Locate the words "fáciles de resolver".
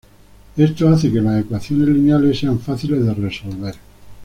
2.59-3.75